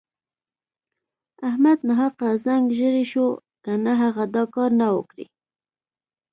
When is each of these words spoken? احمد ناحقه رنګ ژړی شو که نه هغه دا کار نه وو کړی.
احمد 1.47 1.79
ناحقه 1.87 2.29
رنګ 2.47 2.65
ژړی 2.77 3.05
شو 3.11 3.27
که 3.63 3.73
نه 3.85 3.93
هغه 4.01 4.23
دا 4.35 4.43
کار 4.53 4.71
نه 4.79 4.87
وو 4.93 5.01
کړی. 5.09 5.25